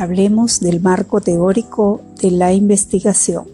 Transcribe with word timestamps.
hablemos 0.00 0.60
del 0.60 0.80
marco 0.80 1.20
teórico 1.20 2.00
de 2.22 2.30
la 2.30 2.54
investigación. 2.54 3.44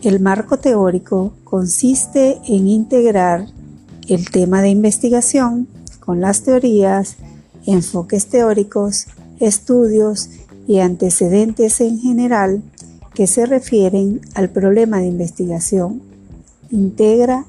El 0.00 0.18
marco 0.18 0.56
teórico 0.56 1.34
consiste 1.44 2.38
en 2.48 2.66
integrar 2.68 3.46
el 4.08 4.30
tema 4.30 4.62
de 4.62 4.70
investigación 4.70 5.68
con 6.00 6.22
las 6.22 6.40
teorías, 6.40 7.16
enfoques 7.66 8.28
teóricos, 8.28 9.08
estudios 9.38 10.30
y 10.66 10.78
antecedentes 10.78 11.82
en 11.82 12.00
general 12.00 12.62
que 13.12 13.26
se 13.26 13.44
refieren 13.44 14.22
al 14.34 14.48
problema 14.48 15.00
de 15.00 15.08
investigación. 15.08 16.00
Integra 16.70 17.44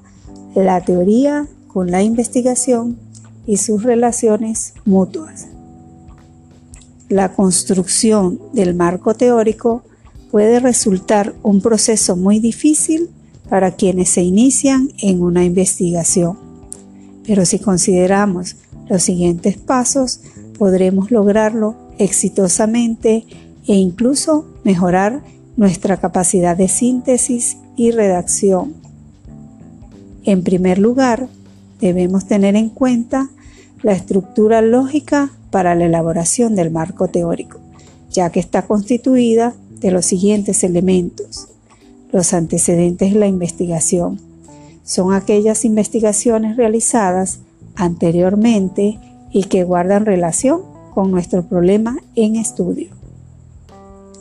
la 0.56 0.84
teoría 0.84 1.48
con 1.70 1.90
la 1.90 2.04
investigación 2.04 2.98
y 3.46 3.58
sus 3.58 3.84
relaciones 3.84 4.74
mutuas. 4.84 5.48
La 7.10 7.34
construcción 7.34 8.40
del 8.54 8.76
marco 8.76 9.14
teórico 9.14 9.84
puede 10.30 10.60
resultar 10.60 11.34
un 11.42 11.62
proceso 11.62 12.18
muy 12.18 12.40
difícil 12.40 13.10
para 13.50 13.72
quienes 13.72 14.10
se 14.10 14.24
inician 14.24 14.90
en 15.02 15.22
una 15.22 15.46
investigación. 15.46 16.38
Pero 17.26 17.46
si 17.46 17.60
consideramos 17.60 18.58
los 18.90 19.04
siguientes 19.04 19.58
pasos, 19.58 20.20
podremos 20.58 21.12
lograrlo 21.12 21.76
exitosamente 21.98 23.26
e 23.68 23.76
incluso 23.76 24.46
mejorar 24.64 25.24
nuestra 25.56 25.98
capacidad 25.98 26.58
de 26.58 26.68
síntesis 26.68 27.58
y 27.78 27.92
redacción. 27.92 28.74
En 30.24 30.44
primer 30.44 30.78
lugar, 30.78 31.30
debemos 31.80 32.28
tener 32.28 32.58
en 32.58 32.70
cuenta 32.70 33.30
la 33.82 33.94
estructura 33.94 34.62
lógica 34.62 35.32
para 35.52 35.76
la 35.76 35.86
elaboración 35.86 36.56
del 36.56 36.72
marco 36.72 37.08
teórico, 37.08 37.60
ya 38.12 38.30
que 38.30 38.40
está 38.40 38.64
constituida 38.64 39.54
de 39.80 39.92
los 39.92 40.06
siguientes 40.06 40.64
elementos. 40.64 41.48
Los 42.12 42.34
antecedentes 42.34 43.14
de 43.14 43.20
la 43.20 43.28
investigación 43.28 44.20
son 44.84 45.14
aquellas 45.14 45.66
investigaciones 45.66 46.56
realizadas 46.56 47.40
anteriormente 47.76 49.00
y 49.32 49.44
que 49.44 49.64
guardan 49.64 50.06
relación 50.06 50.62
con 50.94 51.12
nuestro 51.12 51.44
problema 51.44 51.98
en 52.16 52.38
estudio. 52.38 52.90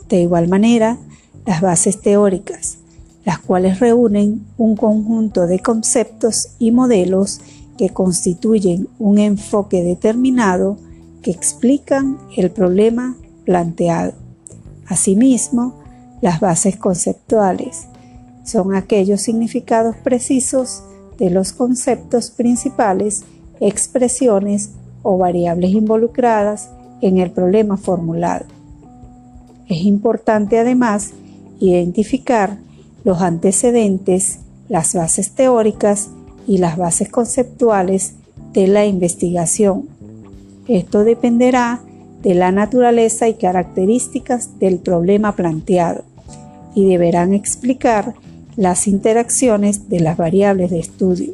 De 0.09 0.21
igual 0.21 0.47
manera, 0.47 0.97
las 1.45 1.61
bases 1.61 2.01
teóricas, 2.01 2.77
las 3.25 3.39
cuales 3.39 3.79
reúnen 3.79 4.45
un 4.57 4.75
conjunto 4.75 5.47
de 5.47 5.59
conceptos 5.59 6.49
y 6.59 6.71
modelos 6.71 7.41
que 7.77 7.89
constituyen 7.89 8.87
un 8.99 9.19
enfoque 9.19 9.83
determinado 9.83 10.77
explican 11.31 12.17
el 12.35 12.51
problema 12.51 13.15
planteado. 13.45 14.13
Asimismo, 14.87 15.75
las 16.21 16.39
bases 16.39 16.77
conceptuales 16.77 17.87
son 18.43 18.75
aquellos 18.75 19.21
significados 19.21 19.95
precisos 19.97 20.83
de 21.17 21.29
los 21.29 21.51
conceptos 21.53 22.31
principales, 22.31 23.23
expresiones 23.59 24.71
o 25.03 25.17
variables 25.17 25.71
involucradas 25.71 26.69
en 27.01 27.17
el 27.17 27.31
problema 27.31 27.77
formulado. 27.77 28.45
Es 29.67 29.83
importante 29.83 30.59
además 30.59 31.11
identificar 31.59 32.57
los 33.03 33.21
antecedentes, 33.21 34.39
las 34.69 34.93
bases 34.93 35.31
teóricas 35.31 36.09
y 36.47 36.57
las 36.57 36.77
bases 36.77 37.09
conceptuales 37.09 38.13
de 38.53 38.67
la 38.67 38.85
investigación. 38.85 39.96
Esto 40.67 41.03
dependerá 41.03 41.81
de 42.21 42.35
la 42.35 42.51
naturaleza 42.51 43.27
y 43.27 43.35
características 43.35 44.59
del 44.59 44.79
problema 44.79 45.35
planteado 45.35 46.03
y 46.75 46.85
deberán 46.85 47.33
explicar 47.33 48.15
las 48.55 48.87
interacciones 48.87 49.87
de 49.87 49.99
las 49.99 50.17
variables 50.17 50.71
de 50.71 50.79
estudio. 50.79 51.33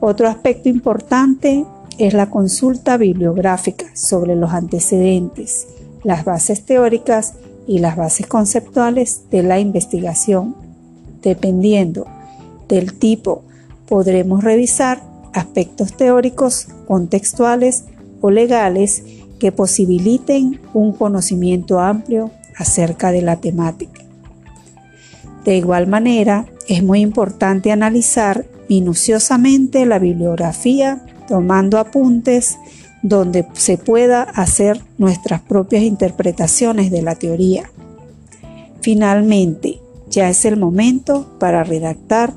Otro 0.00 0.28
aspecto 0.28 0.68
importante 0.68 1.64
es 1.98 2.14
la 2.14 2.30
consulta 2.30 2.96
bibliográfica 2.96 3.86
sobre 3.94 4.36
los 4.36 4.52
antecedentes, 4.52 5.66
las 6.04 6.24
bases 6.24 6.64
teóricas 6.64 7.34
y 7.66 7.78
las 7.78 7.96
bases 7.96 8.26
conceptuales 8.26 9.22
de 9.30 9.42
la 9.42 9.58
investigación. 9.58 10.54
Dependiendo 11.22 12.06
del 12.68 12.94
tipo, 12.94 13.42
podremos 13.88 14.44
revisar 14.44 15.02
aspectos 15.32 15.96
teóricos, 15.96 16.68
contextuales 16.86 17.84
o 18.20 18.30
legales 18.30 19.02
que 19.38 19.52
posibiliten 19.52 20.60
un 20.74 20.92
conocimiento 20.92 21.80
amplio 21.80 22.30
acerca 22.56 23.12
de 23.12 23.22
la 23.22 23.36
temática. 23.36 24.02
De 25.44 25.56
igual 25.56 25.86
manera, 25.86 26.46
es 26.68 26.82
muy 26.82 27.00
importante 27.00 27.72
analizar 27.72 28.44
minuciosamente 28.68 29.86
la 29.86 29.98
bibliografía, 29.98 31.04
tomando 31.26 31.78
apuntes 31.78 32.58
donde 33.02 33.46
se 33.54 33.78
pueda 33.78 34.22
hacer 34.22 34.82
nuestras 34.98 35.40
propias 35.40 35.82
interpretaciones 35.82 36.90
de 36.90 37.02
la 37.02 37.14
teoría. 37.14 37.70
Finalmente, 38.82 39.80
ya 40.10 40.28
es 40.28 40.44
el 40.44 40.56
momento 40.56 41.26
para 41.38 41.64
redactar, 41.64 42.34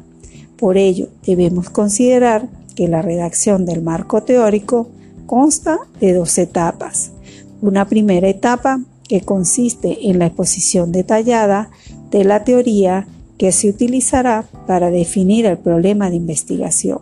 por 0.58 0.78
ello 0.78 1.10
debemos 1.26 1.70
considerar 1.70 2.48
que 2.82 2.88
la 2.88 3.04
redacción 3.04 3.64
del 3.68 3.84
marco 3.84 4.24
teórico 4.24 4.90
consta 5.28 5.78
de 6.00 6.14
dos 6.14 6.36
etapas. 6.40 7.12
Una 7.62 7.88
primera 7.88 8.28
etapa 8.28 8.82
que 9.08 9.22
consiste 9.22 10.10
en 10.10 10.18
la 10.18 10.26
exposición 10.26 10.92
detallada 10.92 11.70
de 12.10 12.24
la 12.24 12.44
teoría 12.44 13.06
que 13.38 13.52
se 13.52 13.70
utilizará 13.70 14.46
para 14.66 14.90
definir 14.90 15.46
el 15.46 15.60
problema 15.60 16.10
de 16.10 16.16
investigación. 16.16 17.02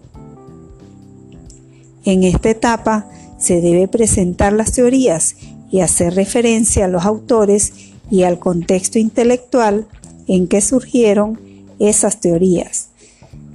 En 2.04 2.26
esta 2.26 2.50
etapa 2.50 3.10
se 3.38 3.62
debe 3.62 3.88
presentar 3.88 4.52
las 4.52 4.74
teorías 4.74 5.38
y 5.72 5.80
hacer 5.80 6.14
referencia 6.14 6.84
a 6.84 6.90
los 6.90 7.06
autores 7.06 7.72
y 8.12 8.24
al 8.24 8.38
contexto 8.38 9.00
intelectual 9.00 9.88
en 10.28 10.50
que 10.50 10.60
surgieron 10.60 11.40
esas 11.80 12.20
teorías. 12.20 12.89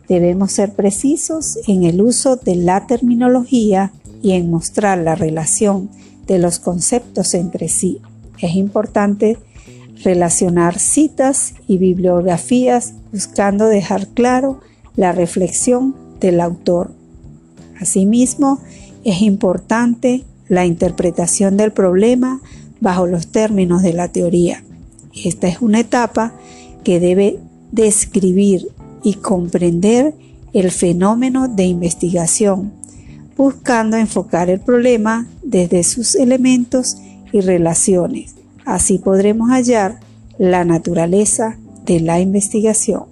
Debemos 0.09 0.53
ser 0.53 0.73
precisos 0.73 1.59
en 1.67 1.85
el 1.85 2.03
uso 2.03 2.37
de 2.37 2.57
la 2.57 2.87
terminología 2.87 3.93
y 4.23 4.33
en 4.33 4.51
mostrar 4.51 4.99
la 4.99 5.15
relación 5.15 5.89
de 6.27 6.39
los 6.39 6.59
conceptos 6.59 7.35
entre 7.35 7.69
sí. 7.69 8.01
Es 8.39 8.55
importante 8.55 9.39
relacionar 10.03 10.79
citas 10.79 11.55
y 11.67 11.79
bibliografías 11.79 12.95
buscando 13.13 13.67
dejar 13.67 14.09
claro 14.09 14.61
la 14.97 15.13
reflexión 15.13 15.95
del 16.21 16.41
autor. 16.41 16.93
Asimismo, 17.81 18.61
es 19.05 19.23
importante 19.23 20.25
la 20.49 20.67
interpretación 20.67 21.57
del 21.57 21.73
problema 21.73 22.41
bajo 22.81 23.07
los 23.07 23.29
términos 23.29 23.83
de 23.83 23.93
la 23.93 24.09
teoría. 24.09 24.63
Esta 25.25 25.49
es 25.49 25.61
una 25.63 25.81
etapa 25.81 26.35
que 26.83 27.01
debe 27.01 27.39
describir 27.73 28.69
y 29.05 29.15
comprender 29.15 30.15
el 30.53 30.73
fenómeno 30.73 31.47
de 31.47 31.65
investigación 31.65 32.73
buscando 33.37 33.97
enfocar 33.97 34.51
el 34.51 34.61
problema 34.61 35.29
desde 35.43 35.83
sus 35.83 36.15
elementos 36.15 36.97
y 37.33 37.41
relaciones. 37.41 38.35
Así 38.65 38.99
podremos 38.99 39.51
hallar 39.51 40.01
la 40.39 40.65
naturaleza 40.65 41.59
de 41.85 42.01
la 42.01 42.21
investigación. 42.21 43.05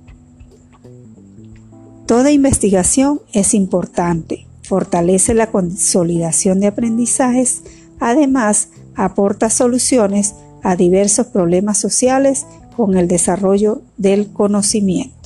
Toda 2.07 2.31
investigación 2.31 3.21
es 3.33 3.55
importante, 3.55 4.47
fortalece 4.63 5.35
la 5.35 5.51
consolidación 5.51 6.61
de 6.61 6.69
aprendizajes, 6.69 7.63
además 8.01 8.69
aporta 8.95 9.51
soluciones 9.51 10.35
a 10.63 10.77
diversos 10.77 11.27
problemas 11.27 11.79
sociales 11.79 12.47
con 12.77 12.97
el 12.97 13.09
desarrollo 13.09 13.83
del 13.97 14.33
conocimiento. 14.33 15.22